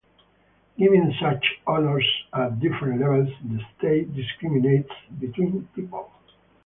[0.79, 4.89] Giving such honours at different levels, the State discriminates
[5.19, 6.09] between people.